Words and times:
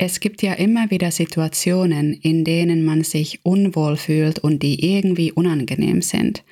Es 0.00 0.20
gibt 0.20 0.42
ja 0.42 0.52
immer 0.52 0.92
wieder 0.92 1.10
Situationen, 1.10 2.12
in 2.12 2.44
denen 2.44 2.84
man 2.84 3.02
sich 3.02 3.44
unwohl 3.44 3.96
fühlt 3.96 4.38
und 4.38 4.62
die 4.62 4.94
irgendwie 4.94 5.32
unangenehm 5.32 6.02
sind. 6.02 6.44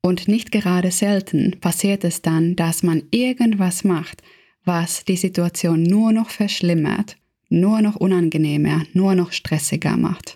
Und 0.00 0.26
nicht 0.26 0.50
gerade 0.50 0.90
selten 0.90 1.60
passiert 1.60 2.02
es 2.02 2.22
dann, 2.22 2.56
dass 2.56 2.82
man 2.82 3.04
irgendwas 3.12 3.84
macht, 3.84 4.20
was 4.64 5.04
die 5.04 5.16
Situation 5.16 5.84
nur 5.84 6.12
noch 6.12 6.30
verschlimmert, 6.30 7.16
nur 7.48 7.82
noch 7.82 7.94
unangenehmer, 7.94 8.82
nur 8.94 9.14
noch 9.14 9.30
stressiger 9.30 9.96
macht. 9.96 10.34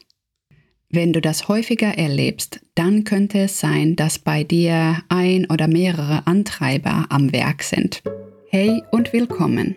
Wenn 0.88 1.12
du 1.12 1.20
das 1.20 1.48
häufiger 1.48 1.98
erlebst, 1.98 2.60
dann 2.76 3.02
könnte 3.02 3.40
es 3.40 3.58
sein, 3.58 3.96
dass 3.96 4.20
bei 4.20 4.44
dir 4.44 5.02
ein 5.08 5.46
oder 5.50 5.66
mehrere 5.66 6.28
Antreiber 6.28 7.06
am 7.08 7.32
Werk 7.32 7.64
sind. 7.64 8.04
Hey 8.50 8.82
und 8.92 9.12
willkommen! 9.12 9.74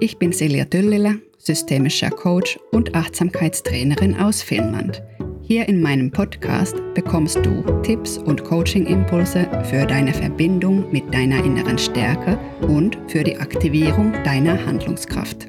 Ich 0.00 0.18
bin 0.18 0.32
Silja 0.32 0.64
Düllile 0.64 1.20
systemischer 1.38 2.10
Coach 2.10 2.58
und 2.72 2.94
Achtsamkeitstrainerin 2.94 4.16
aus 4.16 4.42
Finnland. 4.42 5.02
Hier 5.42 5.66
in 5.66 5.80
meinem 5.80 6.10
Podcast 6.10 6.76
bekommst 6.94 7.36
du 7.36 7.62
Tipps 7.82 8.18
und 8.18 8.44
Coaching-Impulse 8.44 9.64
für 9.64 9.86
deine 9.86 10.12
Verbindung 10.12 10.92
mit 10.92 11.12
deiner 11.14 11.42
inneren 11.42 11.78
Stärke 11.78 12.38
und 12.60 12.98
für 13.06 13.24
die 13.24 13.38
Aktivierung 13.38 14.12
deiner 14.24 14.66
Handlungskraft. 14.66 15.46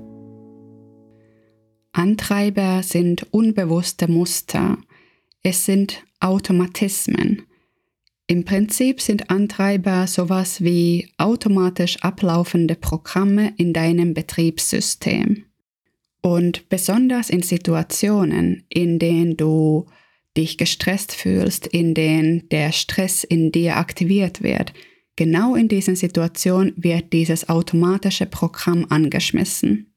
Antreiber 1.91 2.81
sind 2.81 3.27
unbewusste 3.31 4.09
Muster. 4.09 4.77
Es 5.43 5.65
sind 5.65 6.01
Automatismen. 6.21 7.43
Im 8.31 8.45
Prinzip 8.45 9.01
sind 9.01 9.31
Antreiber 9.31 10.05
sowas 10.05 10.63
wie 10.63 11.09
automatisch 11.17 11.97
ablaufende 12.01 12.75
Programme 12.75 13.53
in 13.57 13.73
deinem 13.73 14.13
Betriebssystem. 14.13 15.45
Und 16.21 16.69
besonders 16.69 17.31
in 17.31 17.41
Situationen, 17.41 18.65
in 18.69 18.99
denen 18.99 19.35
du 19.35 19.87
dich 20.37 20.59
gestresst 20.59 21.15
fühlst, 21.15 21.65
in 21.65 21.95
denen 21.95 22.47
der 22.49 22.71
Stress 22.71 23.23
in 23.23 23.51
dir 23.51 23.77
aktiviert 23.77 24.43
wird, 24.43 24.73
genau 25.15 25.55
in 25.55 25.67
diesen 25.67 25.95
Situationen 25.95 26.73
wird 26.77 27.11
dieses 27.13 27.49
automatische 27.49 28.27
Programm 28.27 28.85
angeschmissen. 28.89 29.91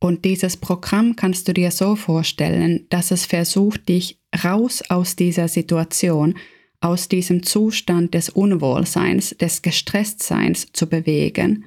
Und 0.00 0.24
dieses 0.24 0.56
Programm 0.56 1.14
kannst 1.14 1.46
du 1.46 1.54
dir 1.54 1.70
so 1.70 1.94
vorstellen, 1.94 2.86
dass 2.90 3.12
es 3.12 3.24
versucht, 3.24 3.88
dich 3.88 4.18
raus 4.42 4.82
aus 4.88 5.14
dieser 5.14 5.46
Situation, 5.46 6.34
aus 6.82 7.08
diesem 7.08 7.42
Zustand 7.42 8.14
des 8.14 8.28
Unwohlseins, 8.28 9.36
des 9.38 9.62
Gestresstseins 9.62 10.68
zu 10.72 10.88
bewegen 10.88 11.64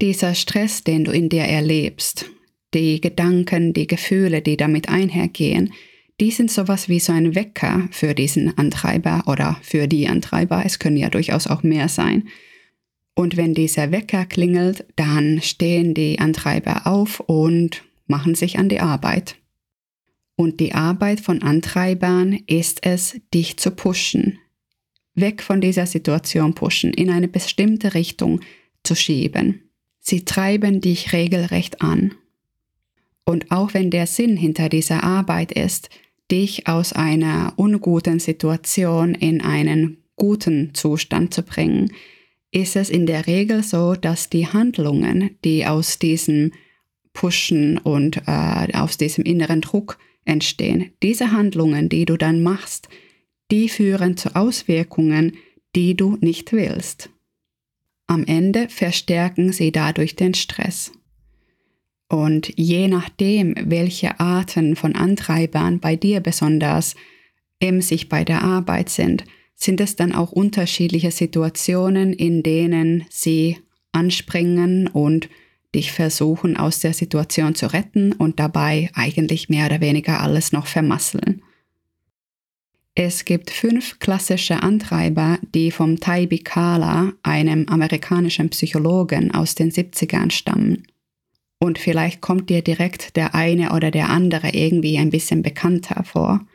dieser 0.00 0.34
Stress, 0.34 0.82
den 0.84 1.04
du 1.04 1.12
in 1.12 1.28
dir 1.28 1.42
erlebst, 1.42 2.26
die 2.74 3.00
Gedanken, 3.00 3.72
die 3.72 3.86
Gefühle, 3.86 4.42
die 4.42 4.56
damit 4.56 4.88
einhergehen, 4.88 5.72
die 6.20 6.30
sind 6.30 6.50
sowas 6.50 6.88
wie 6.88 7.00
so 7.00 7.12
ein 7.12 7.34
Wecker 7.34 7.88
für 7.90 8.14
diesen 8.14 8.56
Antreiber 8.58 9.24
oder 9.26 9.58
für 9.62 9.88
die 9.88 10.06
Antreiber. 10.06 10.62
Es 10.64 10.78
können 10.78 10.98
ja 10.98 11.08
durchaus 11.08 11.46
auch 11.46 11.62
mehr 11.62 11.88
sein. 11.88 12.28
Und 13.14 13.36
wenn 13.36 13.54
dieser 13.54 13.90
Wecker 13.90 14.26
klingelt, 14.26 14.84
dann 14.96 15.40
stehen 15.40 15.94
die 15.94 16.18
Antreiber 16.18 16.86
auf 16.86 17.20
und 17.20 17.82
machen 18.06 18.34
sich 18.34 18.58
an 18.58 18.68
die 18.68 18.80
Arbeit. 18.80 19.36
Und 20.40 20.58
die 20.58 20.72
Arbeit 20.72 21.20
von 21.20 21.42
Antreibern 21.42 22.32
ist 22.46 22.86
es, 22.86 23.20
dich 23.34 23.58
zu 23.58 23.72
pushen, 23.72 24.38
weg 25.14 25.42
von 25.42 25.60
dieser 25.60 25.84
Situation 25.84 26.54
pushen, 26.54 26.94
in 26.94 27.10
eine 27.10 27.28
bestimmte 27.28 27.92
Richtung 27.92 28.40
zu 28.82 28.94
schieben. 28.94 29.70
Sie 29.98 30.24
treiben 30.24 30.80
dich 30.80 31.12
regelrecht 31.12 31.82
an. 31.82 32.14
Und 33.26 33.52
auch 33.52 33.74
wenn 33.74 33.90
der 33.90 34.06
Sinn 34.06 34.38
hinter 34.38 34.70
dieser 34.70 35.04
Arbeit 35.04 35.52
ist, 35.52 35.90
dich 36.30 36.66
aus 36.66 36.94
einer 36.94 37.52
unguten 37.56 38.18
Situation 38.18 39.14
in 39.14 39.42
einen 39.42 39.98
guten 40.16 40.72
Zustand 40.72 41.34
zu 41.34 41.42
bringen, 41.42 41.92
ist 42.50 42.76
es 42.76 42.88
in 42.88 43.04
der 43.04 43.26
Regel 43.26 43.62
so, 43.62 43.92
dass 43.92 44.30
die 44.30 44.46
Handlungen, 44.46 45.36
die 45.44 45.66
aus 45.66 45.98
diesem 45.98 46.52
Pushen 47.12 47.76
und 47.76 48.22
äh, 48.26 48.72
aus 48.72 48.96
diesem 48.96 49.24
inneren 49.24 49.60
Druck 49.60 49.98
entstehen, 50.24 50.92
diese 51.02 51.32
Handlungen, 51.32 51.88
die 51.88 52.04
du 52.04 52.16
dann 52.16 52.42
machst, 52.42 52.88
die 53.50 53.68
führen 53.68 54.16
zu 54.16 54.36
Auswirkungen, 54.36 55.36
die 55.74 55.96
du 55.96 56.16
nicht 56.20 56.52
willst. 56.52 57.10
Am 58.06 58.24
Ende 58.24 58.68
verstärken 58.68 59.52
sie 59.52 59.72
dadurch 59.72 60.16
den 60.16 60.34
Stress. 60.34 60.92
Und 62.08 62.52
je 62.56 62.88
nachdem, 62.88 63.54
welche 63.56 64.18
Arten 64.18 64.74
von 64.74 64.96
Antreibern 64.96 65.78
bei 65.78 65.94
dir 65.94 66.18
besonders 66.20 66.96
emsig 67.60 68.08
bei 68.08 68.24
der 68.24 68.42
Arbeit 68.42 68.88
sind, 68.88 69.24
sind 69.54 69.80
es 69.80 69.94
dann 69.94 70.12
auch 70.12 70.32
unterschiedliche 70.32 71.12
Situationen, 71.12 72.12
in 72.12 72.42
denen 72.42 73.04
sie 73.10 73.58
anspringen 73.92 74.88
und 74.88 75.28
dich 75.74 75.92
versuchen 75.92 76.56
aus 76.56 76.80
der 76.80 76.94
Situation 76.94 77.54
zu 77.54 77.72
retten 77.72 78.12
und 78.12 78.40
dabei 78.40 78.90
eigentlich 78.94 79.48
mehr 79.48 79.66
oder 79.66 79.80
weniger 79.80 80.20
alles 80.20 80.52
noch 80.52 80.66
vermasseln. 80.66 81.42
Es 82.94 83.24
gibt 83.24 83.50
fünf 83.50 83.98
klassische 84.00 84.62
Antreiber, 84.62 85.38
die 85.54 85.70
vom 85.70 86.00
Tai 86.00 86.26
Bikala, 86.26 87.12
einem 87.22 87.66
amerikanischen 87.68 88.50
Psychologen 88.50 89.32
aus 89.32 89.54
den 89.54 89.70
70ern 89.70 90.30
stammen. 90.30 90.86
Und 91.58 91.78
vielleicht 91.78 92.20
kommt 92.20 92.50
dir 92.50 92.62
direkt 92.62 93.16
der 93.16 93.34
eine 93.34 93.72
oder 93.72 93.90
der 93.90 94.08
andere 94.08 94.50
irgendwie 94.50 94.98
ein 94.98 95.10
bisschen 95.10 95.42
bekannter 95.42 96.02
vor. 96.04 96.46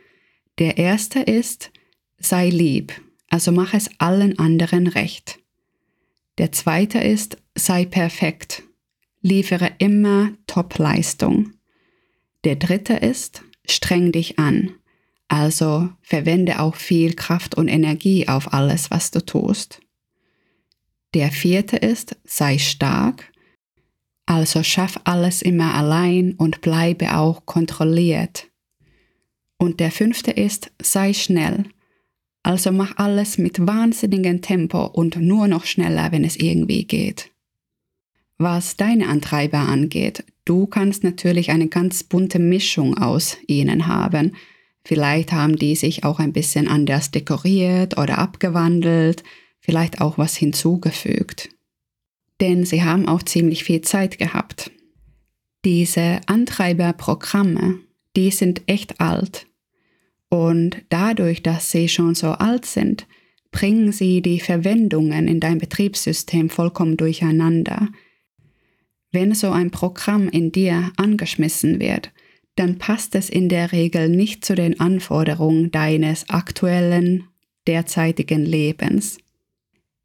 Der 0.58 0.78
erste 0.78 1.20
ist, 1.20 1.70
sei 2.18 2.50
lieb, 2.50 2.92
also 3.28 3.50
mach 3.50 3.72
es 3.72 3.88
allen 3.98 4.38
anderen 4.38 4.88
recht. 4.88 5.38
Der 6.38 6.52
zweite 6.52 6.98
ist, 6.98 7.38
sei 7.54 7.86
perfekt, 7.86 8.62
liefere 9.26 9.72
immer 9.78 10.30
Top-Leistung. 10.46 11.52
Der 12.44 12.56
dritte 12.56 12.94
ist, 12.94 13.42
streng 13.68 14.12
dich 14.12 14.38
an, 14.38 14.70
also 15.28 15.90
verwende 16.00 16.60
auch 16.60 16.76
viel 16.76 17.14
Kraft 17.14 17.56
und 17.56 17.66
Energie 17.66 18.28
auf 18.28 18.52
alles, 18.52 18.90
was 18.90 19.10
du 19.10 19.24
tust. 19.24 19.80
Der 21.14 21.32
vierte 21.32 21.76
ist, 21.76 22.16
sei 22.24 22.58
stark. 22.58 23.32
Also 24.26 24.62
schaff 24.62 25.00
alles 25.04 25.42
immer 25.42 25.74
allein 25.74 26.34
und 26.34 26.60
bleibe 26.60 27.16
auch 27.16 27.46
kontrolliert. 27.46 28.48
Und 29.58 29.80
der 29.80 29.90
fünfte 29.90 30.30
ist, 30.30 30.70
sei 30.80 31.12
schnell. 31.12 31.64
Also 32.42 32.70
mach 32.70 32.96
alles 32.98 33.38
mit 33.38 33.66
wahnsinnigem 33.66 34.40
Tempo 34.40 34.84
und 34.84 35.16
nur 35.16 35.48
noch 35.48 35.64
schneller, 35.64 36.12
wenn 36.12 36.22
es 36.22 36.36
irgendwie 36.36 36.84
geht. 36.84 37.32
Was 38.38 38.76
deine 38.76 39.08
Antreiber 39.08 39.60
angeht, 39.60 40.24
du 40.44 40.66
kannst 40.66 41.04
natürlich 41.04 41.50
eine 41.50 41.68
ganz 41.68 42.04
bunte 42.04 42.38
Mischung 42.38 42.98
aus 42.98 43.38
ihnen 43.46 43.86
haben, 43.86 44.32
Vielleicht 44.86 45.32
haben 45.32 45.56
die 45.56 45.74
sich 45.74 46.04
auch 46.04 46.20
ein 46.20 46.32
bisschen 46.32 46.68
anders 46.68 47.10
dekoriert 47.10 47.98
oder 47.98 48.18
abgewandelt, 48.18 49.24
vielleicht 49.58 50.00
auch 50.00 50.16
was 50.16 50.36
hinzugefügt. 50.36 51.48
Denn 52.40 52.64
sie 52.64 52.84
haben 52.84 53.08
auch 53.08 53.24
ziemlich 53.24 53.64
viel 53.64 53.80
Zeit 53.80 54.16
gehabt. 54.16 54.70
Diese 55.64 56.20
Antreiberprogramme, 56.26 57.80
die 58.14 58.30
sind 58.30 58.62
echt 58.68 59.00
alt. 59.00 59.48
Und 60.28 60.82
dadurch, 60.88 61.42
dass 61.42 61.72
sie 61.72 61.88
schon 61.88 62.14
so 62.14 62.28
alt 62.28 62.64
sind, 62.64 63.08
bringen 63.50 63.90
sie 63.90 64.22
die 64.22 64.38
Verwendungen 64.38 65.26
in 65.26 65.40
dein 65.40 65.58
Betriebssystem 65.58 66.48
vollkommen 66.48 66.96
durcheinander. 66.96 67.88
Wenn 69.16 69.32
so 69.32 69.50
ein 69.50 69.70
Programm 69.70 70.28
in 70.28 70.52
dir 70.52 70.92
angeschmissen 70.98 71.80
wird, 71.80 72.12
dann 72.54 72.76
passt 72.76 73.14
es 73.14 73.30
in 73.30 73.48
der 73.48 73.72
Regel 73.72 74.10
nicht 74.10 74.44
zu 74.44 74.54
den 74.54 74.78
Anforderungen 74.78 75.70
deines 75.70 76.28
aktuellen, 76.28 77.24
derzeitigen 77.66 78.44
Lebens. 78.44 79.16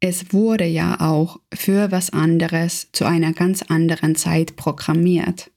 Es 0.00 0.32
wurde 0.32 0.64
ja 0.64 0.98
auch 0.98 1.40
für 1.52 1.92
was 1.92 2.08
anderes 2.08 2.88
zu 2.92 3.04
einer 3.04 3.34
ganz 3.34 3.60
anderen 3.60 4.14
Zeit 4.14 4.56
programmiert. 4.56 5.50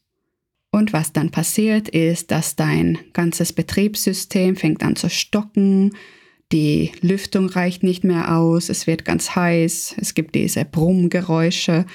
Und 0.70 0.92
was 0.92 1.14
dann 1.14 1.32
passiert 1.32 1.88
ist, 1.88 2.32
dass 2.32 2.58
dein 2.58 2.98
ganzes 3.14 3.54
Betriebssystem 3.54 4.58
fängt 4.58 4.84
an 4.84 4.98
zu 4.98 5.10
stocken, 5.10 5.94
die 6.52 6.92
Lüftung 7.00 7.48
reicht 7.48 7.84
nicht 7.84 8.04
mehr 8.04 8.36
aus, 8.36 8.68
es 8.68 8.86
wird 8.86 9.06
ganz 9.06 9.34
heiß, 9.34 9.96
es 9.98 10.14
gibt 10.14 10.36
diese 10.36 10.66
Brummgeräusche 10.66 11.86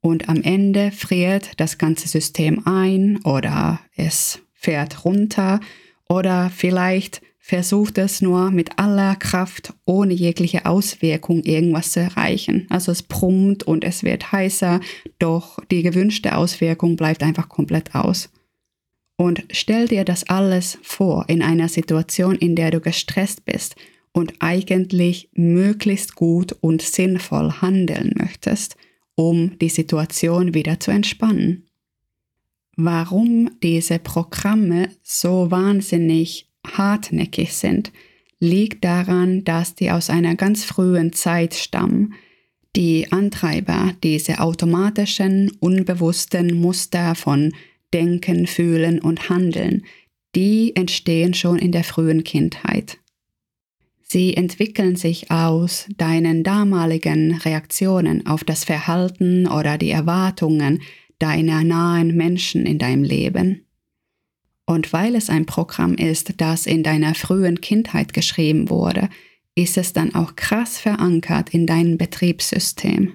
und 0.00 0.28
am 0.28 0.42
Ende 0.42 0.90
friert 0.90 1.52
das 1.58 1.78
ganze 1.78 2.08
System 2.08 2.66
ein 2.66 3.20
oder 3.24 3.80
es 3.96 4.40
fährt 4.54 5.04
runter 5.04 5.60
oder 6.08 6.50
vielleicht 6.54 7.22
versucht 7.38 7.98
es 7.98 8.22
nur 8.22 8.50
mit 8.50 8.78
aller 8.78 9.16
Kraft, 9.16 9.74
ohne 9.84 10.14
jegliche 10.14 10.66
Auswirkung 10.66 11.42
irgendwas 11.42 11.92
zu 11.92 12.00
erreichen. 12.00 12.66
Also 12.70 12.92
es 12.92 13.02
brummt 13.02 13.64
und 13.64 13.82
es 13.82 14.04
wird 14.04 14.30
heißer, 14.30 14.80
doch 15.18 15.58
die 15.70 15.82
gewünschte 15.82 16.36
Auswirkung 16.36 16.96
bleibt 16.96 17.22
einfach 17.22 17.48
komplett 17.48 17.94
aus. 17.94 18.30
Und 19.16 19.44
stell 19.50 19.88
dir 19.88 20.04
das 20.04 20.28
alles 20.28 20.78
vor 20.82 21.24
in 21.28 21.42
einer 21.42 21.68
Situation, 21.68 22.36
in 22.36 22.54
der 22.54 22.70
du 22.70 22.80
gestresst 22.80 23.44
bist 23.44 23.74
und 24.12 24.34
eigentlich 24.38 25.28
möglichst 25.34 26.14
gut 26.14 26.56
und 26.60 26.82
sinnvoll 26.82 27.52
handeln 27.60 28.14
möchtest, 28.16 28.76
um 29.20 29.58
die 29.58 29.68
Situation 29.68 30.54
wieder 30.54 30.80
zu 30.80 30.90
entspannen. 30.90 31.66
Warum 32.76 33.50
diese 33.62 33.98
Programme 33.98 34.88
so 35.02 35.50
wahnsinnig 35.50 36.48
hartnäckig 36.66 37.52
sind, 37.52 37.92
liegt 38.38 38.82
daran, 38.82 39.44
dass 39.44 39.74
die 39.74 39.90
aus 39.90 40.08
einer 40.08 40.36
ganz 40.36 40.64
frühen 40.64 41.12
Zeit 41.12 41.52
stammen. 41.52 42.14
Die 42.74 43.12
Antreiber, 43.12 43.92
diese 44.02 44.40
automatischen, 44.40 45.50
unbewussten 45.60 46.58
Muster 46.58 47.14
von 47.14 47.52
Denken, 47.92 48.46
Fühlen 48.46 49.00
und 49.00 49.28
Handeln, 49.28 49.84
die 50.34 50.74
entstehen 50.74 51.34
schon 51.34 51.58
in 51.58 51.72
der 51.72 51.84
frühen 51.84 52.24
Kindheit. 52.24 52.96
Sie 54.12 54.36
entwickeln 54.36 54.96
sich 54.96 55.30
aus 55.30 55.86
deinen 55.96 56.42
damaligen 56.42 57.36
Reaktionen 57.36 58.26
auf 58.26 58.42
das 58.42 58.64
Verhalten 58.64 59.46
oder 59.46 59.78
die 59.78 59.92
Erwartungen 59.92 60.82
deiner 61.20 61.62
nahen 61.62 62.16
Menschen 62.16 62.66
in 62.66 62.80
deinem 62.80 63.04
Leben. 63.04 63.66
Und 64.66 64.92
weil 64.92 65.14
es 65.14 65.30
ein 65.30 65.46
Programm 65.46 65.94
ist, 65.94 66.40
das 66.40 66.66
in 66.66 66.82
deiner 66.82 67.14
frühen 67.14 67.60
Kindheit 67.60 68.12
geschrieben 68.12 68.68
wurde, 68.68 69.08
ist 69.54 69.78
es 69.78 69.92
dann 69.92 70.12
auch 70.12 70.34
krass 70.34 70.76
verankert 70.76 71.50
in 71.50 71.68
deinem 71.68 71.96
Betriebssystem. 71.96 73.12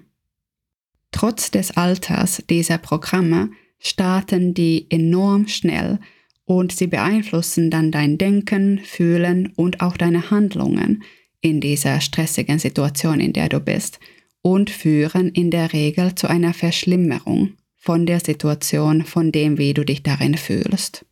Trotz 1.12 1.52
des 1.52 1.76
Alters 1.76 2.42
dieser 2.50 2.78
Programme 2.78 3.50
starten 3.80 4.54
die 4.54 4.90
enorm 4.90 5.50
schnell 5.50 6.00
und 6.46 6.72
sie 6.72 6.88
beeinflussen 6.88 7.70
dann 7.70 7.92
dein 7.92 8.18
Denken, 8.18 8.80
Fühlen 8.84 9.52
und 9.56 9.82
auch 9.82 9.98
deine 9.98 10.30
Handlungen 10.32 11.04
in 11.42 11.60
dieser 11.60 12.02
stressigen 12.02 12.60
Situation, 12.60 13.20
in 13.20 13.34
der 13.34 13.50
du 13.50 13.60
bist 13.60 14.00
und 14.42 14.70
führen 14.70 15.30
in 15.30 15.50
der 15.52 15.74
Regel 15.74 16.16
zu 16.16 16.28
einer 16.28 16.54
Verschlimmerung 16.54 17.54
von 17.76 18.06
der 18.06 18.20
Situation, 18.20 19.04
von 19.04 19.32
dem, 19.32 19.58
wie 19.58 19.74
du 19.74 19.84
dich 19.84 20.04
darin 20.04 20.38
fühlst. 20.38 21.06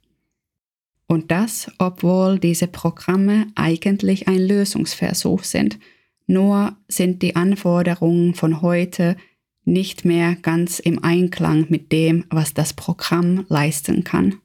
Und 1.07 1.31
das, 1.31 1.71
obwohl 1.77 2.39
diese 2.39 2.68
Programme 2.68 3.47
eigentlich 3.56 4.27
ein 4.27 4.39
Lösungsversuch 4.39 5.44
sind. 5.44 5.77
Nur 6.25 6.75
sind 6.88 7.21
die 7.21 7.36
Anforderungen 7.36 8.33
von 8.33 8.62
heute 8.62 9.18
nicht 9.65 10.06
mehr 10.06 10.36
ganz 10.36 10.79
im 10.79 11.03
Einklang 11.03 11.68
mit 11.69 11.91
dem, 11.91 12.25
was 12.29 12.53
das 12.53 12.74
Programm 12.74 13.45
leisten 13.50 14.03
kann. 14.03 14.36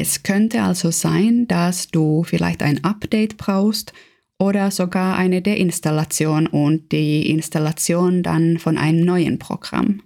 Es 0.00 0.22
könnte 0.22 0.62
also 0.62 0.92
sein, 0.92 1.48
dass 1.48 1.88
du 1.88 2.22
vielleicht 2.22 2.62
ein 2.62 2.84
Update 2.84 3.36
brauchst 3.36 3.92
oder 4.38 4.70
sogar 4.70 5.16
eine 5.16 5.42
Deinstallation 5.42 6.46
und 6.46 6.92
die 6.92 7.28
Installation 7.28 8.22
dann 8.22 8.58
von 8.58 8.78
einem 8.78 9.04
neuen 9.04 9.40
Programm. 9.40 10.02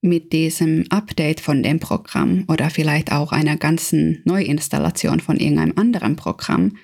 Mit 0.00 0.32
diesem 0.32 0.86
Update 0.88 1.40
von 1.40 1.62
dem 1.62 1.78
Programm 1.78 2.44
oder 2.48 2.70
vielleicht 2.70 3.12
auch 3.12 3.32
einer 3.32 3.58
ganzen 3.58 4.22
Neuinstallation 4.24 5.20
von 5.20 5.36
irgendeinem 5.36 5.76
anderen 5.76 6.16
Programm 6.16 6.78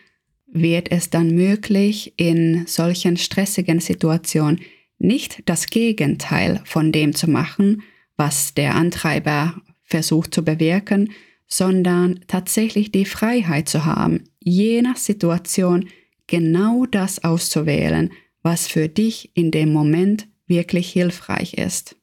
wird 0.53 0.93
es 0.93 1.09
dann 1.09 1.35
möglich, 1.35 2.13
in 2.19 2.67
solchen 2.67 3.17
stressigen 3.17 3.81
Situationen 3.81 4.61
nicht 4.99 5.45
das 5.47 5.69
Gegenteil 5.69 6.61
von 6.67 6.93
dem 6.93 7.15
zu 7.15 7.31
machen, 7.31 7.85
was 8.19 8.53
der 8.53 8.75
Antreiber 8.75 9.63
versucht 9.83 10.35
zu 10.35 10.45
bewirken, 10.45 11.09
sondern 11.51 12.21
tatsächlich 12.29 12.93
die 12.93 13.05
Freiheit 13.05 13.69
zu 13.69 13.85
haben, 13.85 14.25
je 14.39 14.81
nach 14.81 14.97
Situation 14.97 15.89
genau 16.29 16.87
das 16.87 17.25
auszuwählen, 17.25 18.13
was 18.43 18.69
für 18.69 18.89
dich 18.89 19.33
in 19.35 19.51
dem 19.51 19.73
Moment 19.73 20.29
wirklich 20.47 20.91
hilfreich 20.91 21.55
ist. 21.55 21.97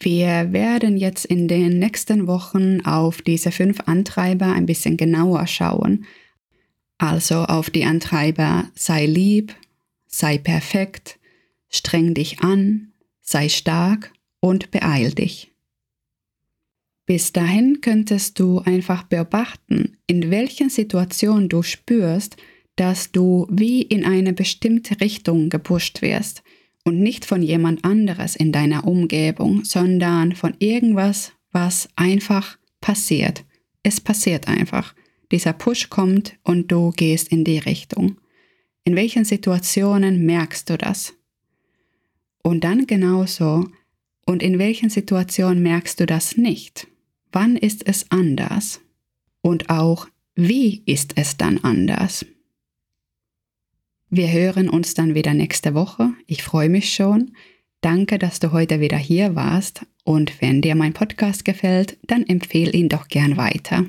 Wir 0.00 0.52
werden 0.52 0.96
jetzt 0.96 1.24
in 1.24 1.46
den 1.46 1.78
nächsten 1.78 2.26
Wochen 2.26 2.80
auf 2.84 3.22
diese 3.22 3.52
fünf 3.52 3.80
Antreiber 3.86 4.52
ein 4.52 4.66
bisschen 4.66 4.96
genauer 4.96 5.46
schauen. 5.46 6.04
Also 6.98 7.44
auf 7.44 7.70
die 7.70 7.84
Antreiber 7.84 8.70
sei 8.74 9.06
lieb, 9.06 9.54
sei 10.06 10.38
perfekt, 10.38 11.18
streng 11.68 12.14
dich 12.14 12.40
an, 12.40 12.92
sei 13.20 13.48
stark 13.48 14.12
und 14.40 14.70
beeil 14.70 15.12
dich. 15.12 15.53
Bis 17.06 17.32
dahin 17.32 17.80
könntest 17.82 18.38
du 18.38 18.60
einfach 18.60 19.02
beobachten, 19.02 19.98
in 20.06 20.30
welchen 20.30 20.70
Situationen 20.70 21.48
du 21.48 21.62
spürst, 21.62 22.36
dass 22.76 23.12
du 23.12 23.46
wie 23.50 23.82
in 23.82 24.04
eine 24.04 24.32
bestimmte 24.32 25.00
Richtung 25.00 25.50
gepusht 25.50 26.02
wirst 26.02 26.42
und 26.84 27.00
nicht 27.00 27.24
von 27.24 27.42
jemand 27.42 27.84
anderes 27.84 28.36
in 28.36 28.52
deiner 28.52 28.86
Umgebung, 28.86 29.64
sondern 29.64 30.34
von 30.34 30.54
irgendwas, 30.58 31.32
was 31.52 31.88
einfach 31.94 32.58
passiert. 32.80 33.44
Es 33.82 34.00
passiert 34.00 34.48
einfach. 34.48 34.94
Dieser 35.30 35.52
Push 35.52 35.90
kommt 35.90 36.36
und 36.42 36.72
du 36.72 36.90
gehst 36.90 37.28
in 37.28 37.44
die 37.44 37.58
Richtung. 37.58 38.16
In 38.84 38.96
welchen 38.96 39.24
Situationen 39.24 40.26
merkst 40.26 40.68
du 40.68 40.76
das? 40.76 41.14
Und 42.42 42.64
dann 42.64 42.86
genauso, 42.86 43.68
und 44.26 44.42
in 44.42 44.58
welchen 44.58 44.90
Situationen 44.90 45.62
merkst 45.62 46.00
du 46.00 46.06
das 46.06 46.36
nicht? 46.36 46.86
Wann 47.34 47.56
ist 47.56 47.84
es 47.88 48.12
anders? 48.12 48.80
Und 49.40 49.68
auch, 49.68 50.06
wie 50.36 50.84
ist 50.86 51.14
es 51.16 51.36
dann 51.36 51.58
anders? 51.64 52.24
Wir 54.08 54.30
hören 54.30 54.68
uns 54.68 54.94
dann 54.94 55.16
wieder 55.16 55.34
nächste 55.34 55.74
Woche. 55.74 56.12
Ich 56.28 56.44
freue 56.44 56.68
mich 56.68 56.94
schon. 56.94 57.32
Danke, 57.80 58.20
dass 58.20 58.38
du 58.38 58.52
heute 58.52 58.78
wieder 58.78 58.98
hier 58.98 59.34
warst. 59.34 59.84
Und 60.04 60.40
wenn 60.40 60.62
dir 60.62 60.76
mein 60.76 60.92
Podcast 60.92 61.44
gefällt, 61.44 61.98
dann 62.04 62.24
empfehle 62.24 62.70
ihn 62.70 62.88
doch 62.88 63.08
gern 63.08 63.36
weiter. 63.36 63.84